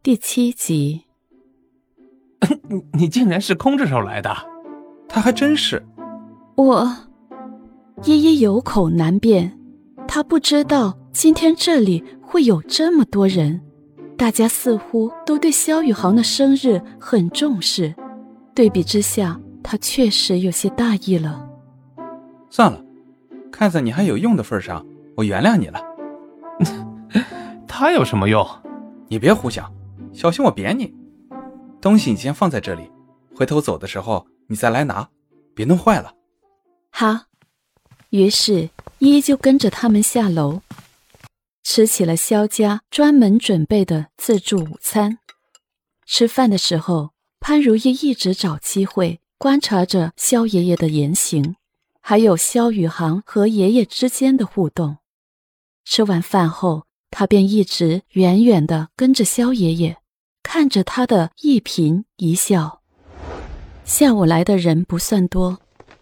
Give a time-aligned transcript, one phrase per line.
[0.00, 1.02] 第七集。
[2.68, 4.32] 你 你竟然是空着手来的，
[5.08, 5.84] 他还真是。
[6.54, 6.88] 我，
[8.04, 9.58] 依依有口难辩，
[10.06, 13.60] 他不知道今天这里会有这么多人，
[14.16, 17.92] 大家似乎都对萧宇航的生日很重视。
[18.54, 21.44] 对比之下，他确实有些大意了。
[22.50, 22.80] 算了，
[23.50, 24.86] 看在你还有用的份上，
[25.16, 25.80] 我原谅你了。
[27.66, 28.46] 他有什么用？
[29.08, 29.70] 你别胡想，
[30.18, 30.92] 小心我扁你。
[31.80, 32.90] 东西你先放在这里，
[33.36, 35.08] 回头走的时候你再来拿，
[35.54, 36.12] 别弄坏了。
[36.90, 37.26] 好。
[38.10, 40.60] 于是依依就跟着他们下楼，
[41.62, 45.18] 吃起了萧家专门准备的自助午餐。
[46.04, 51.54] 吃饭的时候，潘如意一直找机会观察着萧爷爷的言行，
[52.00, 54.96] 还有萧宇航和爷爷之间的互动。
[55.84, 59.96] 吃完饭后，他便一直远远地跟着萧爷爷。
[60.50, 62.80] 看着他的一颦一笑。
[63.84, 65.58] 下午来的人不算多，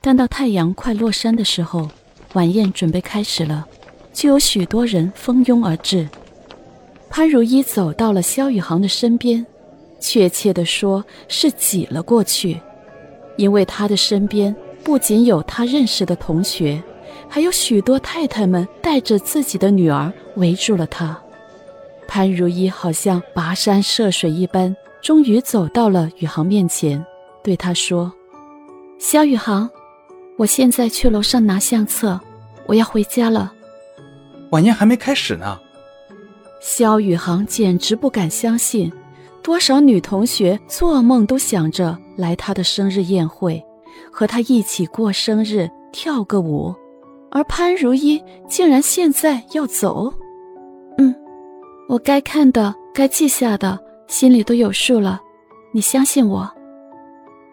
[0.00, 1.90] 但到太阳快落山的时候，
[2.34, 3.66] 晚宴准备开始了，
[4.12, 6.08] 就有许多人蜂拥而至。
[7.10, 9.44] 潘如一走到了萧宇航的身边，
[9.98, 12.60] 确切的说是挤了过去，
[13.36, 16.80] 因为他的身边不仅有他认识的同学，
[17.28, 21.20] 还有许多太太们带着自己的女儿围住了他。
[22.08, 27.04] 潘如一好像跋山涉水一般，终于走到了宇航面前，
[27.44, 28.10] 对他说
[28.98, 29.68] ：“肖宇航，
[30.38, 32.18] 我现在去楼上拿相册，
[32.66, 33.52] 我要回家了。”
[34.50, 35.60] 晚宴还没开始呢。
[36.62, 38.90] 肖宇航简直不敢相信，
[39.42, 43.62] 多少女同学做梦都想着来他的生日宴会，
[44.10, 46.74] 和他一起过生日，跳个舞，
[47.30, 50.12] 而潘如意竟然现在要走。
[51.88, 51.92] 嗯。
[51.92, 55.20] 我该看的、该记下的，心里都有数了。
[55.72, 56.50] 你相信我。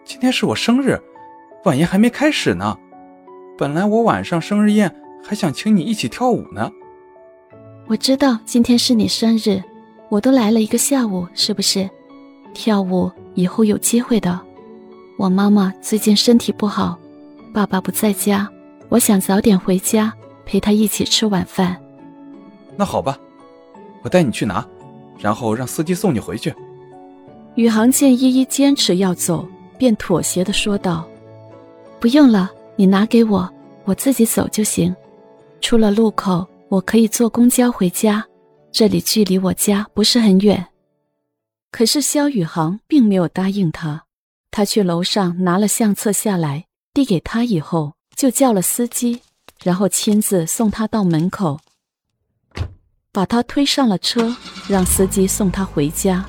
[0.04, 1.00] 今天是我生日，
[1.64, 2.76] 晚宴还没开始呢。
[3.58, 4.94] 本来我晚上生日宴
[5.24, 6.70] 还想请你一起跳舞呢。
[7.86, 9.62] 我知道今天是你生日，
[10.10, 11.88] 我都来了一个下午，是不是？
[12.52, 14.38] 跳舞以后有机会的。
[15.18, 16.98] 我妈妈最近身体不好，
[17.52, 18.48] 爸爸不在家，
[18.88, 20.12] 我想早点回家
[20.44, 21.76] 陪她一起吃晚饭。
[22.76, 23.18] 那好吧。
[24.06, 24.64] 我带你去拿，
[25.18, 26.54] 然后让司机送你回去。
[27.56, 29.44] 宇航见依依坚持要走，
[29.76, 31.04] 便妥协的说道
[31.98, 33.52] ：“不用了，你拿给我，
[33.84, 34.94] 我自己走就行。
[35.60, 38.24] 出了路口，我可以坐公交回家，
[38.70, 40.64] 这里距离我家不是很远。”
[41.72, 44.04] 可是萧宇航并没有答应他，
[44.52, 49.20] 他去楼上拿了相册下来，递给他以后，就叫了司机，
[49.64, 51.58] 然后亲自送他到门口。
[53.16, 54.36] 把他推上了车，
[54.68, 56.22] 让司机送他回家。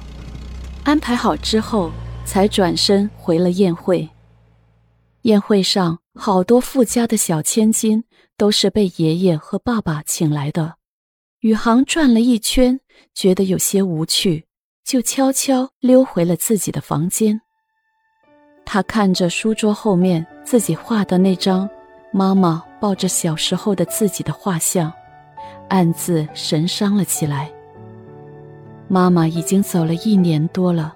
[0.85, 1.91] 安排好之后，
[2.25, 4.07] 才转身回了宴会。
[5.23, 8.05] 宴会上，好多富家的小千金
[8.37, 10.75] 都是被爷爷和爸爸请来的。
[11.41, 12.79] 宇航转了一圈，
[13.13, 14.45] 觉得有些无趣，
[14.85, 17.41] 就悄悄溜回了自己的房间。
[18.63, 21.69] 他看着书桌后面自己画的那张
[22.13, 24.89] 妈妈抱着小时候的自己的画像。
[25.69, 27.49] 暗自神伤了起来。
[28.87, 30.93] 妈妈已经走了一年多了，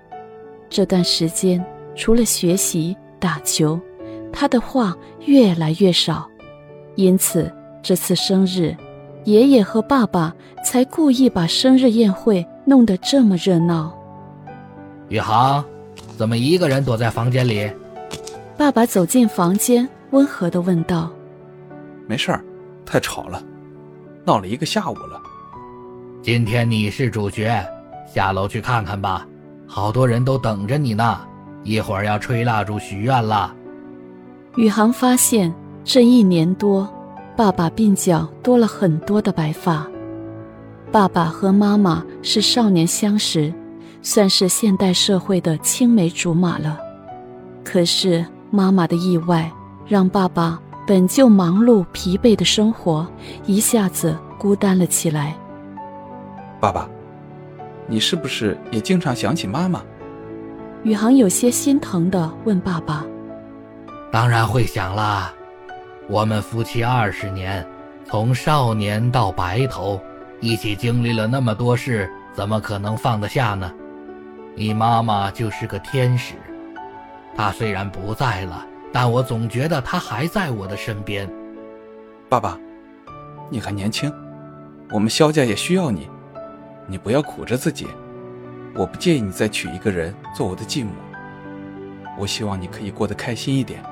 [0.70, 1.64] 这段时间
[1.96, 3.80] 除了学习打球，
[4.32, 4.96] 她的话
[5.26, 6.26] 越来越少。
[6.96, 7.52] 因此，
[7.84, 8.76] 这次生日，
[9.26, 10.34] 爷爷和爸爸
[10.64, 13.94] 才故意把生日宴会弄得这么热闹。
[15.10, 15.64] 宇航，
[16.18, 17.70] 怎么一个人躲在房间里？
[18.58, 21.10] 爸爸走进房间，温和地问道
[22.08, 22.42] ：“没事儿，
[22.86, 23.44] 太吵了。”
[24.24, 25.20] 闹了一个下午了，
[26.22, 27.66] 今天你是主角，
[28.06, 29.28] 下楼去看看吧，
[29.66, 31.22] 好多人都等着你呢。
[31.64, 33.56] 一会儿要吹蜡烛许愿了。
[34.58, 35.52] 宇航发现
[35.84, 36.88] 这一年多，
[37.36, 39.88] 爸爸鬓角多了很多的白发。
[40.92, 43.52] 爸爸和妈妈是少年相识，
[44.04, 46.78] 算是现代社会的青梅竹马了。
[47.64, 49.52] 可是妈妈的意外，
[49.88, 50.60] 让爸爸。
[50.88, 53.08] 本就忙碌疲惫的生活，
[53.46, 55.36] 一下子孤单了起来。
[56.60, 56.90] 爸爸，
[57.88, 59.82] 你是不是也经常想起妈妈？
[60.84, 63.06] 宇航有些心疼的问爸爸
[64.12, 65.32] ：“当然会想啦，
[66.10, 67.66] 我们夫妻二十年，
[68.04, 70.02] 从少年到白头，
[70.40, 73.72] 一起经历了那么多事，怎么可能放得下呢？
[74.56, 76.34] 你妈妈就是个天使，
[77.36, 81.30] 她虽然不在了。”但我总觉得他还在我的身边。
[82.30, 82.60] 爸爸，
[83.50, 84.14] 你还年轻，
[84.92, 86.10] 我们萧家也需要你，
[86.88, 87.88] 你不要苦着自己。
[88.74, 90.92] 我不介意你再娶一个人做我的继母。
[92.18, 93.84] 我希望你可以过得开心一点。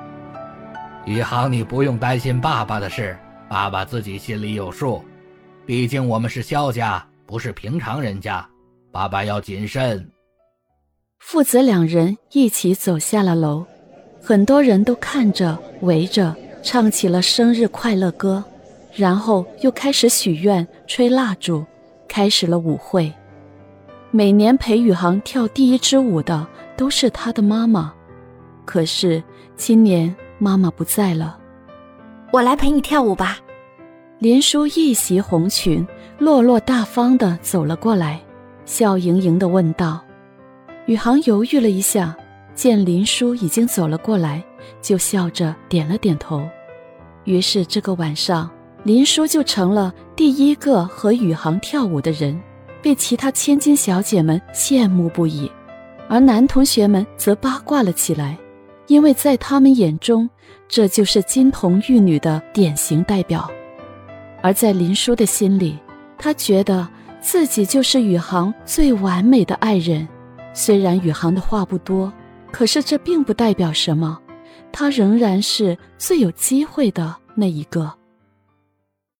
[1.06, 3.16] 宇航，你不用担心爸爸的事，
[3.48, 5.02] 爸爸自己心里有数。
[5.66, 8.46] 毕竟我们是萧家，不是平常人家，
[8.90, 10.10] 爸爸要谨慎。
[11.18, 13.66] 父子两人一起走下了楼，
[14.22, 18.42] 很多人都看着围着，唱起了生日快乐歌，
[18.94, 21.64] 然后又开始许愿、吹蜡烛，
[22.06, 23.12] 开始了舞会。
[24.10, 26.46] 每年陪宇航跳第一支舞的
[26.76, 27.92] 都是他的妈妈，
[28.64, 29.22] 可是
[29.56, 31.38] 今年妈妈不在了。
[32.32, 33.38] 我来陪你跳舞吧。
[34.18, 35.86] 林叔一袭红裙，
[36.18, 38.20] 落落大方的走了过来，
[38.66, 40.00] 笑盈盈的问道。
[40.86, 42.16] 宇航犹豫了一下，
[42.60, 44.44] 见林叔已经走了过来，
[44.82, 46.46] 就笑着点了点头。
[47.24, 48.50] 于是这个晚上，
[48.82, 52.38] 林叔就成了第一个和宇航跳舞的人，
[52.82, 55.50] 被其他千金小姐们羡慕不已，
[56.06, 58.36] 而男同学们则八卦了起来，
[58.88, 60.28] 因为在他们眼中，
[60.68, 63.50] 这就是金童玉女的典型代表。
[64.42, 65.78] 而在林叔的心里，
[66.18, 66.86] 他觉得
[67.22, 70.06] 自己就是宇航最完美的爱人。
[70.52, 72.12] 虽然宇航的话不多，
[72.52, 74.18] 可是这并不代表什么，
[74.72, 77.99] 他仍然是最有机会的那一个。